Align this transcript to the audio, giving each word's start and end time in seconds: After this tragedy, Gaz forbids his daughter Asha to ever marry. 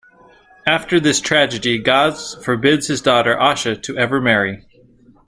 After 0.65 0.99
this 0.99 1.21
tragedy, 1.21 1.77
Gaz 1.77 2.35
forbids 2.43 2.87
his 2.87 3.03
daughter 3.03 3.35
Asha 3.35 3.79
to 3.83 3.97
ever 3.99 4.19
marry. 4.19 4.65